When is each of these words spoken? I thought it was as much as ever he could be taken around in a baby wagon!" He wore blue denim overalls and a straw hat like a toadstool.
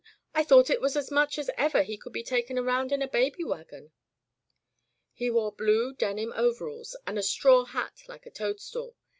I 0.33 0.43
thought 0.43 0.71
it 0.71 0.81
was 0.81 0.95
as 0.95 1.11
much 1.11 1.37
as 1.37 1.51
ever 1.57 1.83
he 1.83 1.95
could 1.95 2.11
be 2.11 2.23
taken 2.23 2.57
around 2.57 2.91
in 2.91 3.03
a 3.03 3.07
baby 3.07 3.43
wagon!" 3.43 3.91
He 5.13 5.29
wore 5.29 5.51
blue 5.51 5.93
denim 5.93 6.33
overalls 6.35 6.95
and 7.05 7.19
a 7.19 7.21
straw 7.21 7.65
hat 7.65 8.01
like 8.07 8.25
a 8.25 8.31
toadstool. 8.31 8.95